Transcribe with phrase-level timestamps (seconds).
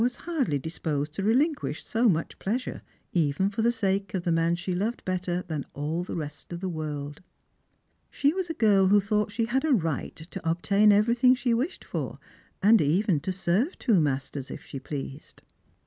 [0.01, 2.81] liardly disposed to reliTtqiiish so much pleasure,
[3.13, 6.59] even for Oi<t sake of the man she loved bettei than all the rest of
[6.59, 7.21] the world.
[8.09, 11.53] She was a girl who thought she had a right to obtain every thing she
[11.53, 12.17] wished for,
[12.63, 15.43] and even to serve two masters if she pleased.